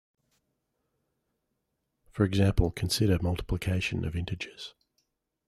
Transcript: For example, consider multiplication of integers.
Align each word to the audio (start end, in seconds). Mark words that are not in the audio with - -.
For 2.09 2.23
example, 2.23 2.71
consider 2.71 3.21
multiplication 3.21 4.03
of 4.03 4.15
integers. 4.15 4.73